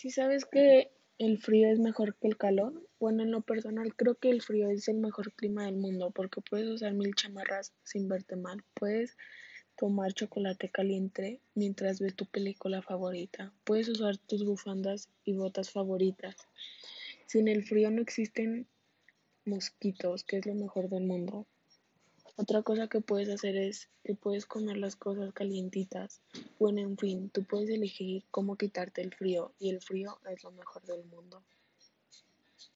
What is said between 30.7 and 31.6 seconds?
del mundo.